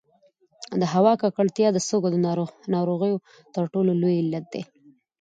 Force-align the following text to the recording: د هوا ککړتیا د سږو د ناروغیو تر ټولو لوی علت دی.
د 0.81 0.83
هوا 0.93 1.13
ککړتیا 1.21 1.67
د 1.73 1.77
سږو 1.87 2.09
د 2.11 2.17
ناروغیو 2.75 3.17
تر 3.53 3.63
ټولو 3.73 3.91
لوی 4.01 4.15
علت 4.21 4.45
دی. 4.53 4.63